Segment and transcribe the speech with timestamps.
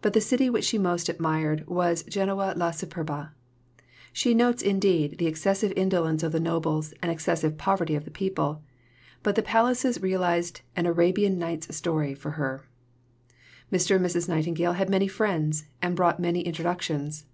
[0.00, 3.30] But the city which she most admired was Genoa La Superba.
[4.12, 8.60] She notes indeed the excessive indolence of the nobles and excessive poverty of the people,
[9.22, 12.64] but the palaces "realized an Arabian Nights story" for her.
[13.70, 13.94] Mr.
[13.94, 14.28] and Mrs.
[14.28, 17.26] Nightingale had many friends and brought many introductions.